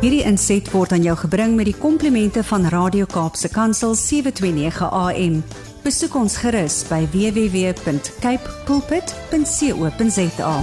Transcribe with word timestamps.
Hierdie 0.00 0.22
inset 0.24 0.64
word 0.72 0.94
aan 0.96 1.02
jou 1.04 1.12
gebring 1.26 1.58
met 1.58 1.66
die 1.68 1.76
komplimente 1.76 2.40
van 2.48 2.62
Radio 2.72 3.04
Kaapse 3.04 3.50
Kansel 3.52 3.92
729 3.92 4.88
AM. 4.88 5.34
Besoek 5.84 6.16
ons 6.16 6.38
gerus 6.40 6.78
by 6.88 7.02
www.cape 7.12 8.54
pulpit.co.za. 8.64 10.54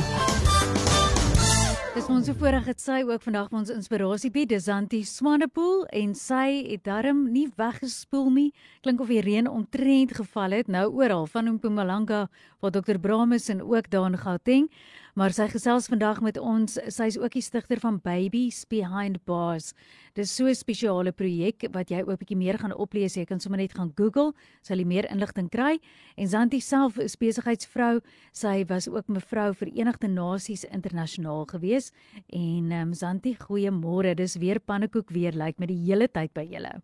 Dis 1.94 2.10
ons 2.10 2.34
voorreg 2.40 2.66
het 2.72 2.82
sy 2.82 3.04
ook 3.06 3.22
vandag 3.30 3.54
ons 3.54 3.70
inspirasie 3.74 4.34
bied 4.34 4.50
Desanti 4.50 5.04
Swanepoel 5.06 5.86
en 5.94 6.18
sy 6.18 6.66
het 6.72 6.88
darm 6.90 7.28
nie 7.30 7.46
weggespoel 7.62 8.34
nie. 8.34 8.50
Klink 8.82 9.06
of 9.06 9.14
die 9.14 9.22
reën 9.22 9.46
omtrent 9.50 10.18
geval 10.18 10.58
het 10.58 10.70
nou 10.70 10.88
oral 10.98 11.30
van 11.30 11.54
Mpumalanga 11.60 12.26
waar 12.58 12.74
Dr 12.74 12.98
Brames 12.98 13.54
en 13.54 13.62
ook 13.62 13.90
daar 13.94 14.10
in 14.10 14.18
Gauteng. 14.18 14.72
Maar 15.18 15.34
sy 15.34 15.48
gesels 15.50 15.88
vandag 15.90 16.20
met 16.22 16.36
ons. 16.38 16.76
Sy 16.94 17.08
is 17.10 17.16
ook 17.18 17.34
die 17.34 17.42
stigter 17.42 17.80
van 17.82 17.96
Babies 18.04 18.60
Behind 18.70 19.18
Bars. 19.26 19.72
Dis 20.14 20.30
so 20.30 20.46
'n 20.46 20.54
spesiale 20.54 21.12
projek 21.12 21.66
wat 21.74 21.90
jy 21.90 22.04
ook 22.06 22.20
bietjie 22.20 22.38
meer 22.38 22.60
gaan 22.60 22.74
oplees. 22.74 23.16
Jy 23.16 23.26
kan 23.26 23.40
sommer 23.40 23.58
net 23.58 23.74
gaan 23.74 23.92
Google, 23.96 24.34
sal 24.62 24.78
jy 24.78 24.86
meer 24.86 25.10
inligting 25.10 25.50
kry. 25.50 25.80
En 26.18 26.28
Zanti 26.28 26.60
self 26.60 27.00
is 27.00 27.16
besigheidsvrou. 27.16 28.00
Sy 28.32 28.66
was 28.68 28.88
ook 28.88 29.08
mevrou 29.08 29.56
Verenigde 29.56 30.08
Nasies 30.08 30.66
internasionaal 30.66 31.46
gewees. 31.46 31.92
En 32.30 32.72
ehm 32.72 32.88
um, 32.88 32.94
Zanti, 32.94 33.36
goeiemôre. 33.36 34.14
Dis 34.14 34.36
weer 34.36 34.60
pannekoek 34.60 35.10
weer 35.10 35.32
lyk 35.32 35.46
like, 35.46 35.60
met 35.60 35.70
die 35.70 35.84
hele 35.84 36.08
tyd 36.08 36.32
by 36.34 36.46
julle. 36.46 36.82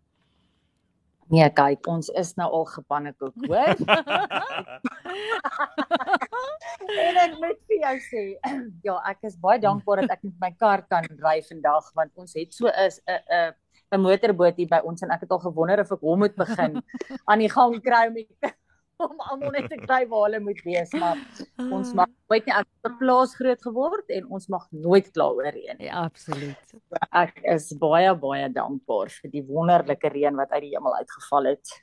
Nee, 1.32 1.46
kyk, 1.56 1.86
ons 1.88 2.10
is 2.20 2.34
nou 2.36 2.50
al 2.58 2.66
gepannekoek, 2.68 3.46
hoor? 3.48 3.78
en 7.04 7.14
ek 7.22 7.32
moet 7.40 7.60
vir 7.70 7.78
jou 7.80 7.94
sê, 8.08 8.24
ja, 8.86 8.96
ek 9.10 9.18
is 9.30 9.36
baie 9.40 9.58
dankbaar 9.62 9.98
dat 10.04 10.12
ek 10.18 10.24
met 10.28 10.36
my 10.42 10.50
kar 10.60 10.80
kan 10.90 11.04
ry 11.22 11.38
vandag 11.46 11.84
want 11.96 12.12
ons 12.20 12.32
het 12.36 12.50
so 12.54 12.64
'n 12.68 12.90
'n 13.08 13.52
'n 13.94 14.02
motorboot 14.02 14.56
hier 14.58 14.68
by 14.68 14.80
ons 14.84 15.02
en 15.02 15.10
ek 15.14 15.20
het 15.24 15.30
al 15.30 15.44
gewonder 15.44 15.80
of 15.80 15.92
ek 15.92 16.02
hom 16.02 16.18
moet 16.24 16.36
begin 16.36 16.82
aan 17.30 17.38
die 17.38 17.52
gang 17.52 17.80
kry 17.82 18.08
met 18.12 18.54
om 19.10 19.20
almal 19.30 19.54
net 19.54 19.68
te 19.72 19.78
kry 19.80 20.02
waar 20.10 20.26
hulle 20.28 20.40
moet 20.44 20.60
wees, 20.66 20.92
maar 20.98 21.20
ons 21.70 21.92
mag 21.96 22.10
weet 22.32 22.48
nie 22.48 22.54
ek 22.56 22.66
het 22.66 22.90
op 22.90 22.96
plaas 23.00 23.34
groot 23.38 23.66
geword 23.66 24.14
en 24.16 24.30
ons 24.38 24.48
mag 24.52 24.64
nooit 24.70 25.10
kla 25.14 25.28
oor 25.36 25.50
reën 25.50 25.78
nie. 25.78 25.88
Ja, 25.88 26.06
absoluut. 26.08 26.74
Ek 27.10 27.38
is 27.54 27.70
baie 27.80 28.14
baie 28.18 28.48
dankbaar 28.52 29.12
vir 29.20 29.34
die 29.34 29.44
wonderlike 29.48 30.10
reën 30.14 30.40
wat 30.40 30.54
uit 30.56 30.66
die 30.68 30.74
hemel 30.76 30.96
uitgeval 31.02 31.52
het. 31.52 31.76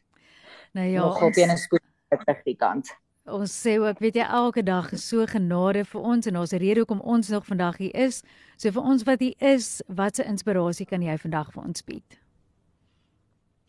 Nou 0.77 0.87
ja, 0.87 1.05
nog 1.05 1.21
op 1.21 1.37
'n 1.37 1.57
spoed 1.57 1.87
uit 2.09 2.43
die 2.45 2.55
kant. 2.55 2.91
Ons 3.29 3.53
sê 3.53 3.77
ook, 3.77 3.99
weet 3.99 4.15
jy, 4.15 4.25
elke 4.25 4.63
dag 4.63 4.91
is 4.91 5.07
so 5.07 5.25
genade 5.29 5.85
vir 5.85 6.01
ons 6.01 6.25
en 6.25 6.37
ons 6.37 6.51
rede 6.51 6.81
hoekom 6.81 7.01
ons 7.01 7.29
nog 7.29 7.45
vandag 7.45 7.77
hier 7.77 7.93
is. 7.95 8.23
So 8.57 8.71
vir 8.71 8.81
ons 8.81 9.03
wat 9.03 9.19
hier 9.19 9.35
is, 9.37 9.81
watse 9.87 10.25
inspirasie 10.25 10.85
kan 10.85 11.01
jy 11.01 11.17
vandag 11.17 11.51
vir 11.53 11.63
ons 11.63 11.85
bied? 11.85 12.20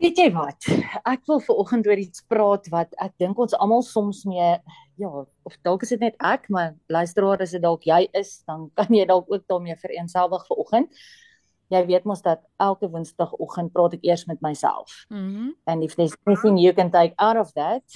Weet 0.03 0.19
jy 0.19 0.31
wat? 0.35 0.67
Ek 1.07 1.21
wil 1.31 1.39
ver 1.45 1.59
oggend 1.63 1.87
oor 1.87 2.01
iets 2.01 2.25
praat 2.27 2.65
wat 2.73 2.91
ek 3.05 3.13
dink 3.23 3.39
ons 3.39 3.53
almal 3.55 3.85
soms 3.87 4.25
mee 4.27 4.49
ja, 4.99 5.11
of 5.47 5.59
dalk 5.63 5.85
is 5.87 5.93
dit 5.95 6.01
net 6.03 6.17
ek, 6.27 6.49
maar 6.51 6.73
luisteraar 6.91 7.45
as 7.45 7.53
dit 7.55 7.63
dalk 7.63 7.87
jy 7.87 8.01
is, 8.19 8.41
dan 8.51 8.65
kan 8.79 8.91
jy 8.91 9.05
dalk 9.07 9.31
ook 9.31 9.45
daarmee 9.51 9.77
vereenselwig 9.79 10.43
ver 10.49 10.59
oggend. 10.65 11.05
Jy 11.71 11.85
weet 11.87 12.09
mos 12.11 12.25
dat 12.25 12.43
elke 12.61 12.91
woensdagoggend 12.91 13.71
praat 13.77 13.95
ek 13.95 14.09
eers 14.11 14.27
met 14.27 14.43
myself. 14.43 15.05
Mhm. 15.11 15.23
Mm 15.23 15.55
and 15.71 15.87
if 15.87 15.95
there's 15.95 16.17
anything 16.27 16.59
you 16.59 16.75
can 16.75 16.91
take 16.91 17.15
out 17.23 17.39
of 17.39 17.55
that, 17.55 17.87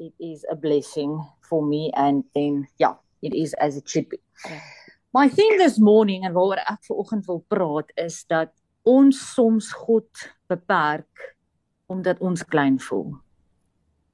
it 0.00 0.14
is 0.16 0.46
a 0.48 0.56
blessing 0.56 1.20
for 1.44 1.60
me 1.62 1.92
and 1.92 2.24
then 2.32 2.66
yeah 2.78 2.96
it 3.20 3.34
is 3.34 3.52
as 3.60 3.76
it 3.76 3.88
should 3.88 4.08
be 4.08 4.16
yeah. 4.48 4.60
my 5.12 5.28
theme 5.28 5.58
this 5.58 5.76
morning 5.76 6.24
en 6.24 6.32
waaroor 6.32 6.62
ek 6.72 6.88
vanoggend 6.88 7.28
wil 7.28 7.44
praat 7.52 7.92
is 8.00 8.24
dat 8.32 8.54
ons 8.88 9.20
soms 9.34 9.68
God 9.76 10.08
beperk 10.48 11.36
omdat 11.90 12.20
ons 12.22 12.44
klein 12.52 12.78
voel 12.88 13.14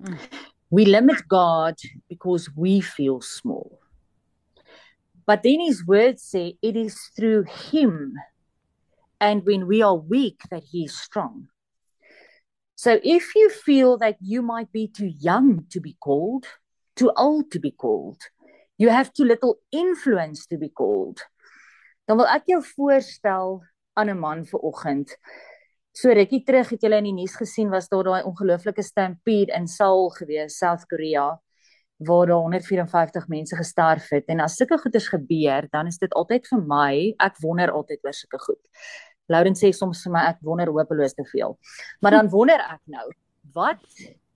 mm. 0.02 0.18
we 0.72 0.86
limit 0.88 1.26
God 1.28 1.76
because 2.08 2.48
we 2.56 2.80
feel 2.80 3.20
small 3.20 3.78
but 5.26 5.42
then 5.42 5.60
his 5.60 5.84
words 5.86 6.22
say 6.22 6.56
it 6.62 6.76
is 6.76 6.96
through 7.16 7.44
him 7.70 8.16
and 9.20 9.44
when 9.46 9.66
we 9.66 9.82
are 9.82 9.96
weak 9.96 10.40
that 10.50 10.64
he 10.72 10.84
is 10.84 10.96
strong 10.96 11.46
So 12.76 13.00
if 13.02 13.34
you 13.34 13.48
feel 13.48 13.96
that 13.98 14.16
you 14.20 14.42
might 14.42 14.70
be 14.70 14.86
too 14.86 15.06
young 15.06 15.64
to 15.70 15.80
be 15.80 15.96
called, 15.98 16.44
too 16.94 17.10
old 17.16 17.50
to 17.52 17.58
be 17.58 17.70
called, 17.70 18.20
you 18.76 18.90
have 18.90 19.14
too 19.14 19.24
little 19.24 19.56
influence 19.72 20.46
to 20.48 20.58
be 20.58 20.68
called, 20.68 21.24
dan 22.06 22.20
wil 22.20 22.28
ek 22.28 22.44
jou 22.46 22.60
voorstel 22.60 23.64
aan 23.96 24.12
'n 24.12 24.20
man 24.20 24.44
vir 24.44 24.60
oggend. 24.60 25.16
So 25.96 26.12
rukkie 26.12 26.42
terug 26.44 26.68
het 26.74 26.82
julle 26.84 26.98
in 27.00 27.06
die 27.08 27.14
nuus 27.16 27.38
gesien 27.40 27.70
was 27.72 27.86
daar 27.88 28.04
daai 28.04 28.26
ongelooflike 28.28 28.82
stampede 28.84 29.54
in 29.56 29.64
Seoul 29.64 30.10
gewees, 30.12 30.58
South 30.60 30.82
Korea, 30.90 31.30
waar 32.04 32.26
daar 32.28 32.42
154 32.42 33.28
mense 33.32 33.56
gesterf 33.56 34.10
het 34.12 34.28
en 34.28 34.42
as 34.44 34.58
sulke 34.60 34.76
goeders 34.82 35.06
gebeur, 35.08 35.64
dan 35.72 35.88
is 35.88 35.96
dit 35.96 36.12
altyd 36.12 36.44
vir 36.50 36.60
my, 36.68 36.90
ek 37.24 37.40
wonder 37.40 37.72
altyd 37.72 38.04
oor 38.04 38.16
sulke 38.18 38.40
goed. 38.42 38.60
Lauren 39.32 39.56
sê 39.56 39.70
soms 39.72 40.02
vir 40.04 40.12
my 40.12 40.26
ek 40.34 40.42
wonder 40.44 40.68
hopeloos 40.76 41.16
te 41.16 41.24
veel. 41.30 41.56
Maar 42.04 42.18
dan 42.18 42.28
wonder 42.34 42.60
ek 42.60 42.82
nou, 42.92 43.06
wat 43.56 43.80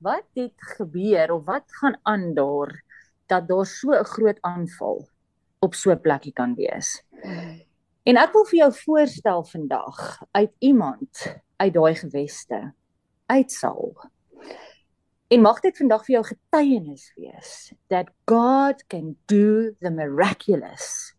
wat 0.00 0.24
het 0.40 0.64
gebeur 0.78 1.34
of 1.34 1.44
wat 1.44 1.66
gaan 1.82 1.98
aan 2.08 2.30
daar 2.32 2.72
dat 3.28 3.44
daar 3.52 3.66
so 3.66 3.92
'n 3.92 4.08
groot 4.16 4.40
aanval 4.40 5.04
op 5.60 5.74
so 5.74 5.92
'n 5.92 6.00
plekkie 6.00 6.32
kan 6.32 6.54
wees. 6.54 7.04
En 8.08 8.16
ek 8.16 8.32
wil 8.32 8.44
vir 8.44 8.58
jou 8.58 8.72
voorstel 8.72 9.44
vandag 9.44 10.22
uit 10.32 10.52
iemand 10.58 11.36
uit 11.60 11.74
daai 11.74 11.94
geweste 11.94 12.60
uitsal. 13.30 13.94
En 15.30 15.44
mag 15.44 15.60
dit 15.62 15.76
vandag 15.76 16.04
vir 16.06 16.16
jou 16.16 16.24
getuienis 16.32 17.06
wees 17.14 17.72
that 17.92 18.10
God 18.26 18.82
can 18.90 19.14
do 19.30 19.70
the 19.78 19.90
miraculous 19.90 21.14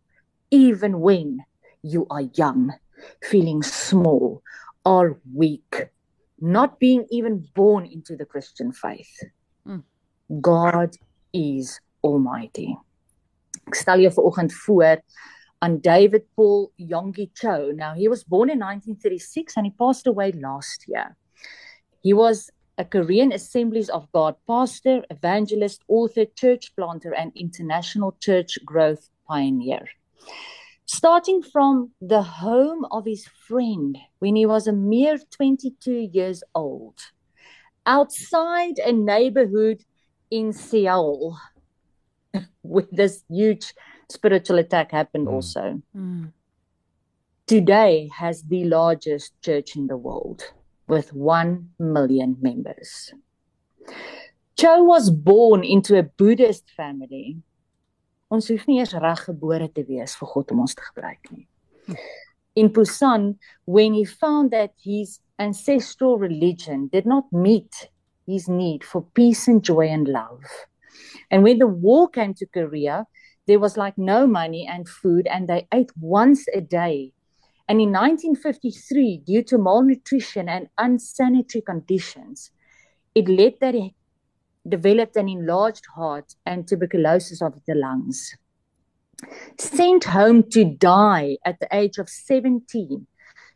even 0.52 0.98
when 1.00 1.40
you 1.80 2.04
are 2.10 2.28
young 2.36 2.74
feeling 3.20 3.62
small 3.62 4.42
or 4.84 5.18
weak, 5.34 5.90
not 6.38 6.78
being 6.78 7.06
even 7.10 7.48
born 7.54 7.86
into 7.86 8.16
the 8.16 8.26
Christian 8.26 8.72
faith. 8.72 9.30
Mm. 9.66 9.82
God 10.40 10.96
is 11.32 11.80
almighty. 12.02 12.74
Ek 13.66 13.78
stel 13.78 14.02
jou 14.02 14.12
vanoggend 14.12 14.52
voor 14.66 15.00
aan 15.62 15.78
David 15.78 16.26
Paul 16.36 16.72
Yonggi 16.78 17.30
Cho. 17.34 17.70
Now 17.70 17.94
he 17.94 18.08
was 18.08 18.24
born 18.24 18.50
in 18.50 18.58
1936 18.58 19.56
and 19.56 19.66
he 19.66 19.72
passed 19.72 20.06
away 20.06 20.32
last 20.32 20.84
year. 20.88 21.16
He 22.02 22.12
was 22.12 22.50
a 22.78 22.84
Korean 22.84 23.32
Assemblies 23.32 23.88
of 23.88 24.10
God 24.12 24.34
pastor, 24.46 25.04
evangelist, 25.10 25.82
author, 25.88 26.24
church 26.24 26.74
planter 26.74 27.14
and 27.14 27.32
international 27.36 28.16
church 28.20 28.58
growth 28.64 29.08
pioneer 29.28 29.86
starting 30.92 31.42
from 31.42 31.90
the 32.00 32.22
home 32.22 32.84
of 32.90 33.06
his 33.06 33.26
friend 33.48 33.96
when 34.18 34.36
he 34.36 34.44
was 34.44 34.66
a 34.66 34.72
mere 34.72 35.18
22 35.18 36.10
years 36.12 36.42
old, 36.54 36.98
outside 37.86 38.78
a 38.78 38.92
neighborhood 38.92 39.82
in 40.30 40.52
Seoul, 40.52 41.38
with 42.62 42.90
this 42.90 43.24
huge 43.30 43.72
spiritual 44.12 44.58
attack 44.58 44.92
happened 44.92 45.26
mm. 45.26 45.32
also. 45.32 45.80
Mm. 45.96 46.32
Today 47.46 48.10
has 48.16 48.42
the 48.42 48.64
largest 48.64 49.40
church 49.42 49.76
in 49.76 49.86
the 49.86 49.96
world 49.96 50.52
with 50.86 51.12
1 51.12 51.70
million 51.78 52.36
members. 52.40 53.12
Cho 54.56 54.82
was 54.84 55.10
born 55.10 55.64
into 55.64 55.98
a 55.98 56.02
Buddhist 56.02 56.70
family 56.76 57.42
Ons 58.32 58.48
hoef 58.48 58.62
nie 58.64 58.78
eers 58.80 58.94
reggebore 58.96 59.66
te 59.76 59.82
wees 59.84 60.14
vir 60.16 60.28
God 60.32 60.52
om 60.54 60.62
ons 60.64 60.74
te 60.76 60.84
gebruik 60.86 61.26
nie. 61.34 61.98
In 62.56 62.70
Busan, 62.72 63.34
when 63.66 63.92
he 63.92 64.04
found 64.08 64.52
that 64.52 64.72
his 64.80 65.18
ancestral 65.38 66.16
religion 66.18 66.86
did 66.92 67.04
not 67.04 67.28
meet 67.32 67.90
his 68.26 68.48
need 68.48 68.84
for 68.84 69.04
peace 69.18 69.48
and 69.48 69.62
joy 69.62 69.88
and 69.88 70.08
love. 70.08 70.48
And 71.30 71.42
when 71.42 71.58
the 71.58 71.66
war 71.66 72.08
came 72.08 72.32
to 72.34 72.46
Korea, 72.46 73.04
there 73.46 73.58
was 73.58 73.76
like 73.76 73.98
no 73.98 74.26
money 74.26 74.66
and 74.70 74.88
food, 74.88 75.26
and 75.26 75.48
they 75.48 75.66
ate 75.72 75.90
once 75.98 76.46
a 76.54 76.60
day. 76.60 77.12
And 77.68 77.80
in 77.80 77.90
1953, 77.90 79.22
due 79.26 79.42
to 79.44 79.58
malnutrition 79.58 80.48
and 80.48 80.68
unsanitary 80.78 81.62
conditions, 81.62 82.50
it 83.14 83.28
led 83.28 83.54
that 83.60 83.74
he 83.74 83.94
developed 84.68 85.16
an 85.16 85.28
enlarged 85.28 85.86
heart 85.94 86.34
and 86.46 86.66
tuberculosis 86.66 87.42
of 87.42 87.54
the 87.66 87.74
lungs. 87.74 88.36
Sent 89.58 90.04
home 90.04 90.42
to 90.50 90.64
die 90.64 91.38
at 91.44 91.60
the 91.60 91.68
age 91.72 91.98
of 91.98 92.08
17, 92.08 93.06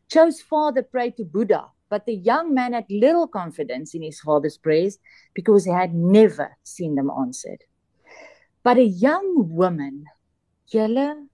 Cho's 0.08 0.40
father 0.40 0.82
prayed 0.82 1.16
to 1.16 1.24
Buddha, 1.24 1.66
but 1.88 2.06
the 2.06 2.14
young 2.14 2.54
man 2.54 2.72
had 2.72 2.86
little 2.88 3.26
confidence 3.26 3.94
in 3.94 4.02
his 4.02 4.20
father's 4.20 4.56
prayers 4.56 4.98
because 5.34 5.64
he 5.64 5.72
had 5.72 5.94
never 5.94 6.56
seen 6.62 6.94
them 6.94 7.10
answered. 7.10 7.64
But 8.66 8.78
a 8.78 8.84
young 8.84 9.54
woman, 9.54 10.06
julle 10.74 11.28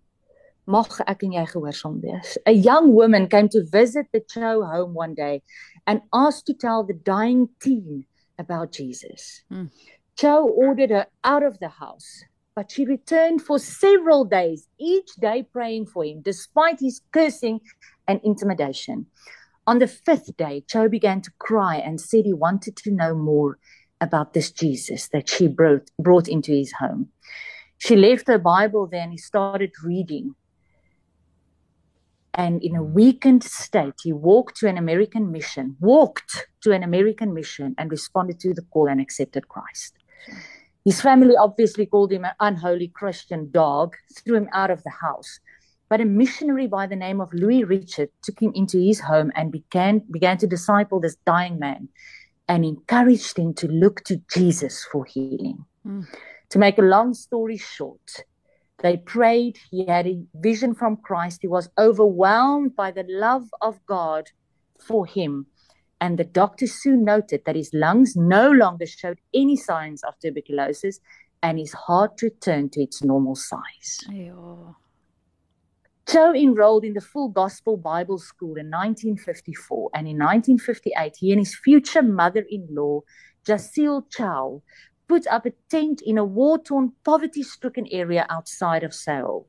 Mag 0.67 0.99
ek 1.09 1.23
en 1.25 1.33
jy 1.33 1.45
gehoorsaam 1.49 1.95
wees. 2.03 2.37
A 2.45 2.53
young 2.53 2.93
woman 2.93 3.27
came 3.27 3.49
to 3.55 3.65
visit 3.65 4.07
the 4.13 4.21
Cho 4.21 4.63
home 4.63 4.93
one 4.93 5.15
day 5.15 5.41
and 5.87 6.03
asked 6.13 6.45
to 6.49 6.53
tell 6.53 6.85
the 6.85 6.93
dying 6.93 7.49
teen 7.59 8.05
about 8.39 8.71
Jesus. 8.73 9.45
Mm. 9.51 9.71
Cho 10.15 10.47
ordered 10.47 10.91
her 10.91 11.07
out 11.25 11.43
of 11.43 11.59
the 11.59 11.71
house, 11.71 12.23
but 12.55 12.71
she 12.71 12.85
returned 12.85 13.41
for 13.41 13.59
several 13.59 14.27
days, 14.27 14.69
each 14.79 15.17
day 15.19 15.43
praying 15.43 15.87
for 15.87 16.05
him, 16.05 16.21
despite 16.21 16.81
his 16.81 17.01
cursing 17.13 17.63
and 18.07 18.21
intimidation. 18.23 19.07
On 19.67 19.79
the 19.79 19.89
fifth 19.89 20.37
day, 20.37 20.65
Cho 20.69 20.87
began 20.87 21.23
to 21.23 21.31
cry 21.39 21.77
and 21.77 21.99
said 21.99 22.27
he 22.27 22.35
wanted 22.35 22.77
to 22.77 22.91
know 22.91 23.15
more 23.15 23.59
about 24.03 24.35
this 24.35 24.51
Jesus 24.51 25.09
that 25.09 25.31
she 25.31 25.47
brought, 25.47 25.91
brought 25.99 26.29
into 26.29 26.53
his 26.53 26.73
home. 26.73 27.09
She 27.79 27.97
left 27.97 28.27
her 28.27 28.39
Bible 28.39 28.87
there 28.87 29.01
and 29.01 29.13
he 29.13 29.19
started 29.19 29.73
reading. 29.83 30.35
And 32.35 32.63
in 32.63 32.75
a 32.77 32.83
weakened 32.83 33.45
state, 33.45 33.95
he 34.03 34.13
walked 34.13 34.57
to 34.59 34.69
an 34.69 34.79
American 34.79 35.31
mission, 35.31 35.77
walked 35.81 36.47
to 36.63 36.73
an 36.73 36.83
American 36.83 37.33
mission 37.33 37.75
and 37.79 37.91
responded 37.91 38.41
to 38.41 38.55
the 38.55 38.63
call 38.63 38.89
and 38.89 39.01
accepted 39.01 39.49
Christ. 39.49 39.95
His 40.85 41.01
family 41.01 41.35
obviously 41.37 41.87
called 41.87 42.13
him 42.13 42.25
an 42.25 42.33
unholy 42.41 42.89
Christian 42.89 43.51
dog, 43.51 43.95
threw 44.17 44.37
him 44.37 44.49
out 44.53 44.71
of 44.71 44.83
the 44.83 44.91
house. 44.91 45.39
But 45.89 46.01
a 46.01 46.07
missionary 46.07 46.67
by 46.67 46.87
the 46.87 46.97
name 46.97 47.21
of 47.21 47.35
Louis 47.35 47.65
Richard 47.65 48.09
took 48.23 48.41
him 48.41 48.53
into 48.55 48.79
his 48.79 49.01
home 49.01 49.31
and 49.35 49.53
began, 49.53 50.03
began 50.11 50.39
to 50.39 50.47
disciple 50.47 51.01
this 51.01 51.17
dying 51.27 51.59
man 51.59 51.89
and 52.49 52.65
encouraged 52.65 53.39
him 53.39 53.55
to 53.55 53.69
look 53.69 54.03
to 54.05 54.21
Jesus 54.33 54.85
for 54.91 55.05
healing. 55.05 55.65
Mm. 55.87 56.07
To 56.51 56.59
make 56.59 56.79
a 56.79 56.83
long 56.83 57.15
story 57.15 57.57
short, 57.57 58.25
they 58.83 58.97
prayed. 58.97 59.59
He 59.71 59.87
had 59.87 60.07
a 60.07 60.23
vision 60.35 60.75
from 60.75 60.97
Christ. 60.97 61.39
He 61.43 61.49
was 61.49 61.71
overwhelmed 61.79 62.77
by 62.77 62.91
the 62.91 63.07
love 63.09 63.49
of 63.61 63.85
God 63.87 64.31
for 64.79 65.07
him. 65.07 65.47
And 66.01 66.19
the 66.19 66.25
doctor 66.25 66.67
soon 66.67 67.05
noted 67.05 67.43
that 67.47 67.55
his 67.55 67.71
lungs 67.73 68.17
no 68.17 68.51
longer 68.51 68.87
showed 68.87 69.21
any 69.33 69.57
signs 69.57 70.03
of 70.03 70.19
tuberculosis 70.19 70.99
and 71.43 71.59
his 71.59 71.73
heart 71.73 72.21
returned 72.23 72.73
to 72.73 72.83
its 72.83 73.03
normal 73.03 73.37
size. 73.37 74.01
Ayo. 74.11 74.75
Cho 76.13 76.35
enrolled 76.35 76.85
in 76.85 76.93
the 76.93 77.01
Full 77.01 77.31
Gospel 77.31 77.79
Bible 77.79 78.19
School 78.19 78.57
in 78.59 78.67
1954, 78.67 79.93
and 79.95 80.07
in 80.07 80.19
1958, 80.19 81.17
he 81.19 81.33
and 81.33 81.41
his 81.41 81.55
future 81.55 82.03
mother 82.03 82.45
in 82.51 82.67
law, 82.71 83.01
Jasil 83.47 84.05
Choi, 84.11 84.61
put 85.09 85.27
up 85.29 85.47
a 85.47 85.55
tent 85.71 86.03
in 86.05 86.19
a 86.19 86.25
war 86.25 86.59
torn, 86.59 86.93
poverty 87.03 87.43
stricken 87.43 87.87
area 87.91 88.27
outside 88.29 88.85
of 88.85 88.93
Seoul. 88.93 89.49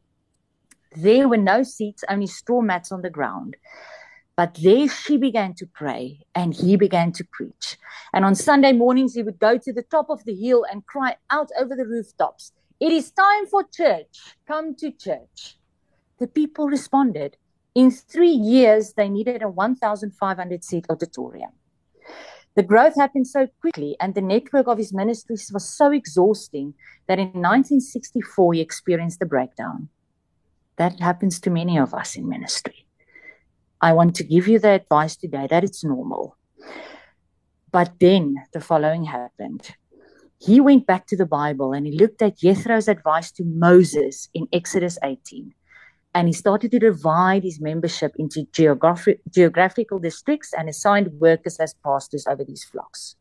There 0.95 1.27
were 1.27 1.36
no 1.36 1.63
seats, 1.63 2.06
only 2.10 2.27
straw 2.27 2.62
mats 2.62 2.94
on 2.94 3.01
the 3.01 3.09
ground. 3.09 3.57
But 4.38 4.57
there 4.63 4.88
she 4.88 5.18
began 5.18 5.56
to 5.56 5.68
pray 5.68 6.19
and 6.33 6.54
he 6.54 6.77
began 6.77 7.12
to 7.13 7.25
preach. 7.30 7.77
And 8.13 8.24
on 8.24 8.36
Sunday 8.36 8.71
mornings, 8.71 9.16
he 9.16 9.24
would 9.24 9.38
go 9.38 9.57
to 9.57 9.74
the 9.74 9.83
top 9.83 10.09
of 10.09 10.24
the 10.24 10.33
hill 10.33 10.63
and 10.71 10.86
cry 10.86 11.18
out 11.30 11.50
over 11.59 11.75
the 11.75 11.86
rooftops, 11.86 12.54
It 12.80 12.94
is 12.94 13.12
time 13.12 13.48
for 13.48 13.66
church. 13.69 14.38
Come 14.48 14.75
to 14.77 14.92
church. 14.92 15.57
The 16.23 16.29
people 16.29 16.67
responded. 16.67 17.35
In 17.75 17.91
three 17.91 18.31
years, 18.31 18.93
they 18.93 19.09
needed 19.09 19.41
a 19.41 19.49
1,500 19.49 20.63
seat 20.63 20.85
auditorium. 20.89 21.51
The 22.55 22.63
growth 22.63 22.95
happened 22.95 23.27
so 23.27 23.47
quickly, 23.59 23.97
and 23.99 24.15
the 24.15 24.21
network 24.21 24.69
of 24.69 24.77
his 24.77 24.93
ministries 24.93 25.51
was 25.53 25.67
so 25.67 25.91
exhausting 25.91 26.75
that 27.09 27.19
in 27.19 27.25
1964 27.25 28.53
he 28.53 28.61
experienced 28.61 29.21
a 29.21 29.25
breakdown. 29.25 29.89
That 30.77 31.01
happens 31.01 31.41
to 31.41 31.49
many 31.49 31.77
of 31.77 31.93
us 31.93 32.15
in 32.15 32.29
ministry. 32.29 32.85
I 33.81 33.91
want 33.91 34.15
to 34.15 34.23
give 34.23 34.47
you 34.47 34.59
the 34.59 34.69
advice 34.69 35.17
today 35.17 35.47
that 35.49 35.65
it's 35.65 35.83
normal. 35.83 36.37
But 37.69 37.99
then 37.99 38.35
the 38.53 38.61
following 38.61 39.03
happened. 39.03 39.75
He 40.39 40.61
went 40.61 40.87
back 40.87 41.05
to 41.07 41.17
the 41.17 41.25
Bible 41.25 41.73
and 41.73 41.85
he 41.85 41.99
looked 41.99 42.21
at 42.21 42.37
Jethro's 42.37 42.87
advice 42.87 43.29
to 43.33 43.43
Moses 43.43 44.29
in 44.33 44.47
Exodus 44.53 44.97
18 45.03 45.53
and 46.15 46.27
he 46.27 46.33
started 46.33 46.71
to 46.71 46.80
divide 46.80 47.44
his 47.44 47.60
membership 47.60 48.13
into 48.18 48.45
geographic, 48.51 49.21
geographical 49.30 50.00
districts 50.00 50.54
and 50.54 50.69
assigned 50.69 51.12
workers 51.19 51.57
as 51.60 51.75
pastors 51.83 52.25
over 52.27 52.44
these 52.44 52.63
flocks. 52.63 53.15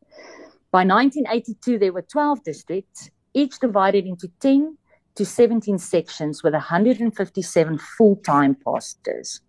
By 0.71 0.85
1982, 0.85 1.79
there 1.79 1.93
were 1.93 2.03
12 2.03 2.43
districts, 2.43 3.09
each 3.33 3.59
divided 3.59 4.05
into 4.05 4.29
10 4.39 4.77
to 5.15 5.25
17 5.25 5.77
sections 5.77 6.43
with 6.43 6.53
157 6.53 7.77
full 7.77 8.15
time 8.17 8.55
pastors 8.65 9.41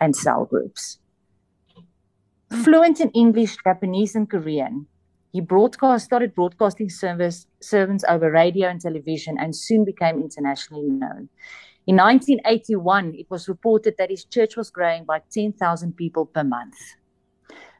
and 0.00 0.14
cell 0.14 0.44
groups. 0.44 0.98
Fluent 2.64 3.00
in 3.00 3.10
English, 3.10 3.56
Japanese, 3.64 4.16
and 4.16 4.28
Korean, 4.28 4.86
he 5.32 5.40
broadcast, 5.40 6.06
started 6.06 6.34
broadcasting 6.34 6.90
service, 6.90 7.46
servants 7.60 8.04
over 8.08 8.30
radio 8.30 8.68
and 8.68 8.80
television 8.80 9.36
and 9.38 9.54
soon 9.54 9.84
became 9.84 10.20
internationally 10.20 10.90
known. 10.90 11.28
In 11.86 11.96
1981, 11.96 13.14
it 13.14 13.26
was 13.30 13.48
reported 13.48 13.94
that 13.98 14.10
his 14.10 14.24
church 14.24 14.56
was 14.56 14.70
growing 14.70 15.04
by 15.04 15.22
10,000 15.32 15.96
people 15.96 16.26
per 16.26 16.44
month. 16.44 16.76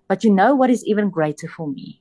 But 0.09 0.25
you 0.25 0.33
know 0.33 0.55
what 0.55 0.71
is 0.71 0.85
even 0.87 1.11
greater 1.11 1.49
for 1.49 1.69
me? 1.69 2.01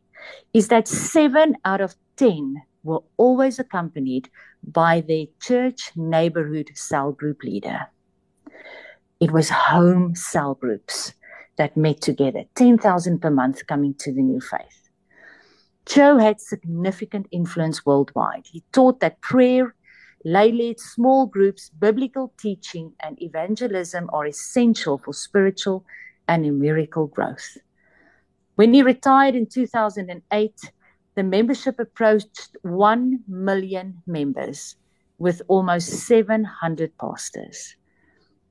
Is 0.54 0.70
that 0.70 0.88
seven 0.88 1.56
out 1.66 1.82
of 1.82 1.96
10 2.18 2.56
were 2.84 3.02
always 3.18 3.60
accompanied 3.60 4.30
by 4.64 5.02
their 5.02 5.26
church 5.42 5.92
neighborhood 5.96 6.70
cell 6.76 7.12
group 7.12 7.44
leader. 7.44 7.88
It 9.20 9.32
was 9.32 9.50
home 9.50 10.16
cell 10.16 10.56
groups 10.56 11.14
that 11.58 11.76
met 11.76 12.02
together, 12.02 12.44
10,000 12.56 13.20
per 13.20 13.30
month 13.30 13.68
coming 13.68 13.94
to 14.00 14.14
the 14.14 14.22
new 14.22 14.40
faith. 14.40 14.90
Cho 15.86 16.18
had 16.18 16.40
significant 16.40 17.28
influence 17.32 17.86
worldwide. 17.86 18.46
He 18.46 18.64
taught 18.72 19.00
that 19.00 19.22
prayer 19.22 19.76
lay-led 20.26 20.80
small 20.80 21.26
groups, 21.26 21.70
biblical 21.70 22.34
teaching, 22.40 22.94
and 23.02 23.22
evangelism 23.22 24.10
are 24.12 24.26
essential 24.26 24.98
for 24.98 25.14
spiritual 25.14 25.86
and 26.28 26.44
numerical 26.44 27.08
growth. 27.08 27.58
When 28.56 28.74
he 28.74 28.84
retired 28.84 29.36
in 29.36 29.46
2008, 29.46 30.72
the 31.16 31.24
membership 31.24 31.80
approached 31.80 32.56
1 32.62 33.24
million 33.28 34.02
members 34.06 34.76
with 35.18 35.42
almost 35.48 35.90
700 35.90 36.98
pastors. 36.98 37.76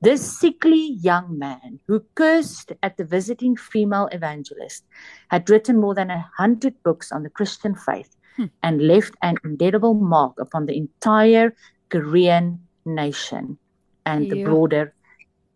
This 0.01 0.39
sickly 0.39 0.93
young 1.01 1.37
man 1.37 1.79
who 1.87 2.05
cursed 2.15 2.71
at 2.81 2.95
the 2.95 3.03
visiting 3.03 3.57
female 3.57 4.07
evangelist 4.11 4.85
had 5.29 5.49
written 5.49 5.77
more 5.77 5.93
than 5.93 6.09
a 6.09 6.29
hundred 6.37 6.81
books 6.83 7.11
on 7.11 7.23
the 7.23 7.29
Christian 7.29 7.75
faith 7.75 8.15
hmm. 8.35 8.45
and 8.63 8.81
left 8.81 9.15
an 9.21 9.35
indelible 9.43 9.93
mark 9.93 10.39
upon 10.39 10.65
the 10.65 10.77
entire 10.77 11.55
Korean 11.89 12.59
nation 12.85 13.57
and 14.05 14.25
yeah. 14.25 14.33
the 14.33 14.43
broader 14.43 14.93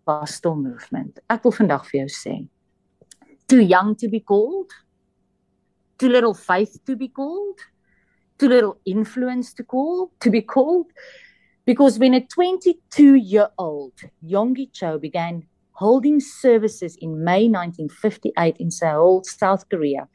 pastoral 0.06 0.56
movement. 0.56 1.20
Ek 1.30 1.44
wil 1.44 1.56
vandag 1.56 1.86
vir 1.89 2.03
jou 2.03 2.12
sê, 2.12 2.36
too 3.48 3.62
young 3.62 3.96
to 3.96 4.10
be 4.10 4.20
called, 4.20 4.72
too 5.98 6.10
little 6.10 6.34
faith 6.34 6.80
to 6.86 6.96
be 6.96 7.08
called, 7.08 7.60
too 8.38 8.50
little 8.50 8.77
influence 8.86 9.53
to 9.53 9.63
call 9.63 10.12
to 10.20 10.30
be 10.30 10.42
called. 10.42 10.92
Because 11.65 11.98
when 11.98 12.13
a 12.13 12.20
22 12.20 13.15
year 13.15 13.48
old 13.58 13.94
Yonggi 14.25 14.72
Cho 14.74 14.98
began 15.00 15.44
holding 15.72 16.20
services 16.20 16.98
in 17.01 17.24
May 17.24 17.48
1958 17.48 18.58
in 18.58 18.70
Seoul, 18.70 19.24
South 19.24 19.68
Korea, 19.70 20.08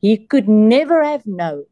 he 0.00 0.18
could 0.18 0.48
never 0.48 1.02
have 1.02 1.26
known 1.26 1.64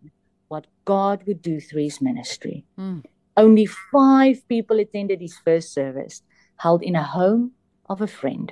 God 0.88 1.24
would 1.26 1.42
do 1.42 1.60
through 1.60 1.82
his 1.82 2.00
ministry. 2.00 2.64
Mm. 2.78 3.04
Only 3.36 3.66
five 3.66 4.48
people 4.48 4.80
attended 4.80 5.20
his 5.20 5.36
first 5.44 5.74
service, 5.74 6.22
held 6.56 6.82
in 6.82 6.96
a 6.96 7.02
home 7.02 7.52
of 7.90 8.00
a 8.00 8.06
friend. 8.06 8.50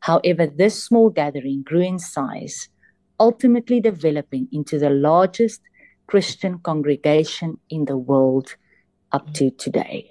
However, 0.00 0.48
this 0.48 0.82
small 0.82 1.08
gathering 1.08 1.62
grew 1.62 1.82
in 1.82 2.00
size, 2.00 2.68
ultimately 3.20 3.78
developing 3.80 4.48
into 4.50 4.76
the 4.80 4.90
largest 4.90 5.60
Christian 6.08 6.58
congregation 6.58 7.58
in 7.70 7.84
the 7.84 7.96
world 7.96 8.56
up 9.12 9.32
to 9.34 9.52
today. 9.52 10.10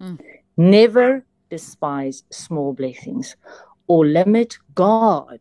Mm. 0.00 0.18
Never 0.56 1.26
despise 1.50 2.24
small 2.30 2.72
blessings 2.72 3.36
or 3.86 4.06
limit 4.06 4.56
God 4.74 5.40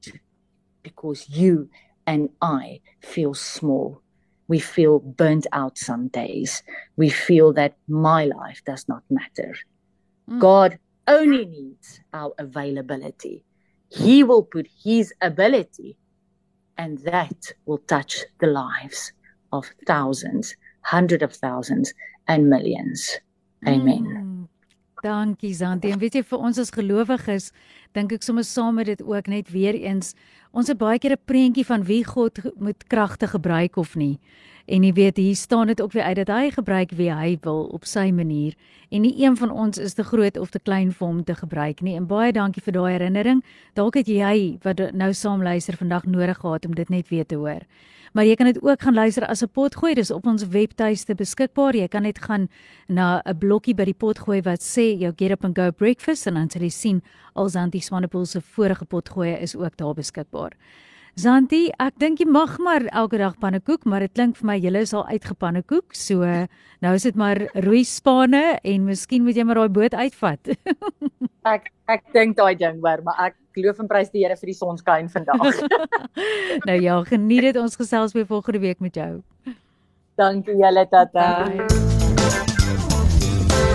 because 0.83 1.29
you 1.29 1.69
and 2.05 2.27
I 2.41 2.81
feel 2.99 3.33
small 3.33 4.01
we 4.47 4.59
feel 4.59 4.99
burnt 4.99 5.47
out 5.51 5.77
some 5.77 6.07
days. 6.09 6.63
We 6.97 7.09
feel 7.09 7.53
that 7.53 7.75
my 7.87 8.25
life 8.25 8.61
does 8.65 8.87
not 8.87 9.03
matter. 9.09 9.55
Mm. 10.29 10.39
God 10.39 10.79
only 11.07 11.45
needs 11.45 11.99
our 12.13 12.33
availability. 12.37 13.43
He 13.89 14.23
will 14.23 14.43
put 14.43 14.67
His 14.83 15.13
ability, 15.21 15.97
and 16.77 16.99
that 16.99 17.53
will 17.65 17.79
touch 17.79 18.23
the 18.39 18.47
lives 18.47 19.11
of 19.51 19.69
thousands, 19.85 20.55
hundreds 20.81 21.23
of 21.23 21.33
thousands, 21.33 21.93
and 22.27 22.49
millions. 22.49 23.19
Amen. 23.67 24.03
Mm. 24.03 24.31
Dankie 25.01 25.53
Zanti. 25.53 25.89
En 25.89 25.99
weet 25.99 26.15
jy 26.19 26.21
vir 26.25 26.43
ons 26.45 26.59
as 26.61 26.71
gelowiges, 26.73 27.49
dink 27.93 28.11
ek 28.11 28.23
sommer 28.23 28.43
saam 28.43 28.75
met 28.75 28.85
dit 28.85 29.01
ook 29.03 29.27
net 29.27 29.51
weer 29.51 29.73
eens, 29.73 30.15
ons 30.51 30.67
het 30.67 30.77
baie 30.77 30.99
keer 30.99 31.11
'n 31.11 31.25
prentjie 31.25 31.65
van 31.65 31.83
wie 31.83 32.03
God 32.05 32.39
moet 32.59 32.87
kragte 32.87 33.27
gebruik 33.27 33.75
of 33.77 33.95
nie. 33.95 34.19
En 34.65 34.83
jy 34.83 34.93
weet, 34.93 35.17
hier 35.17 35.35
staan 35.35 35.67
dit 35.67 35.81
ook 35.81 35.91
weer 35.91 36.03
uit 36.03 36.15
dat 36.15 36.27
hy 36.27 36.51
gebruik 36.51 36.91
wie 36.91 37.11
hy 37.11 37.37
wil 37.41 37.65
op 37.73 37.85
sy 37.85 38.11
manier. 38.11 38.53
En 38.89 39.01
nie 39.01 39.23
een 39.23 39.37
van 39.37 39.51
ons 39.51 39.77
is 39.77 39.93
te 39.93 40.03
groot 40.03 40.37
of 40.37 40.49
te 40.49 40.59
klein 40.59 40.91
vir 40.91 41.07
hom 41.07 41.23
te 41.23 41.35
gebruik 41.35 41.81
nie. 41.81 41.95
En 41.95 42.07
baie 42.07 42.31
dankie 42.31 42.61
vir 42.63 42.73
daai 42.73 42.91
herinnering. 42.91 43.43
Dalk 43.73 43.95
het 43.95 44.07
jy 44.07 44.59
wat 44.63 44.79
nou 44.93 45.13
saam 45.13 45.43
luister 45.43 45.77
vandag 45.77 46.05
nodig 46.05 46.37
gehad 46.37 46.65
om 46.65 46.75
dit 46.75 46.89
net 46.89 47.09
weer 47.09 47.25
te 47.25 47.35
hoor. 47.35 47.65
Maar 48.11 48.25
jy 48.27 48.35
kan 48.35 48.45
dit 48.45 48.61
ook 48.63 48.81
gaan 48.81 48.93
luister 48.93 49.25
as 49.27 49.41
'n 49.43 49.49
potgooi. 49.49 49.93
Dis 49.93 50.11
op 50.11 50.25
ons 50.25 50.47
webtuiste 50.47 51.15
beskikbaar. 51.15 51.75
Jy 51.75 51.87
kan 51.87 52.01
net 52.01 52.19
gaan 52.19 52.49
na 52.87 53.21
'n 53.25 53.37
blokkie 53.37 53.75
by 53.75 53.85
die 53.85 53.93
potgooi 53.93 54.41
wat 54.41 54.61
sê 54.61 54.99
jou 54.99 55.13
get 55.15 55.31
up 55.31 55.43
and 55.43 55.55
go 55.55 55.71
breakfast 55.71 56.27
en 56.27 56.33
dan 56.33 56.49
sal 56.49 56.61
jy 56.61 56.69
sien 56.69 57.01
al 57.33 57.49
Zanti 57.49 57.79
Swanepoel 57.81 58.25
se 58.25 58.41
vorige 58.41 58.85
potgooi 58.85 59.33
is 59.33 59.55
ook 59.55 59.77
daar 59.77 59.93
beskikbaar. 59.97 60.55
Zanti, 61.19 61.65
ek 61.75 61.97
dink 61.99 62.21
jy 62.23 62.25
mag 62.31 62.53
maar 62.63 62.85
elke 62.95 63.17
dag 63.19 63.33
pannekoek, 63.41 63.83
maar 63.83 64.05
dit 64.05 64.13
klink 64.15 64.37
vir 64.39 64.47
my 64.47 64.55
julle 64.63 64.83
is 64.85 64.93
al 64.95 65.03
uitgepannekoek. 65.11 65.91
So 65.97 66.23
nou 66.83 66.93
is 66.95 67.03
dit 67.07 67.19
maar 67.19 67.41
rooi 67.65 67.83
spanne 67.87 68.59
en 68.63 68.87
miskien 68.87 69.25
moet 69.27 69.35
jy 69.35 69.45
maar 69.47 69.59
daai 69.59 69.75
boot 69.75 69.97
uitvat. 69.97 70.55
ek 71.53 71.67
ek 71.91 72.07
dink 72.15 72.39
daai 72.39 72.55
ding 72.55 72.79
hoor, 72.79 73.03
maar 73.03 73.19
ek 73.27 73.35
glo 73.57 73.75
en 73.75 73.91
prys 73.91 74.13
die 74.15 74.23
Here 74.23 74.39
vir 74.39 74.53
die 74.53 74.55
sonskyn 74.55 75.11
vandag. 75.11 75.61
nou 76.69 76.79
ja, 76.79 77.01
geniet 77.11 77.51
dit 77.51 77.59
ons 77.59 77.75
gesels 77.75 78.15
weer 78.15 78.29
volgende 78.29 78.63
week 78.63 78.79
met 78.79 78.95
jou. 78.95 79.13
Dankie 80.15 80.55
julle 80.55 80.87
tata. 80.87 81.80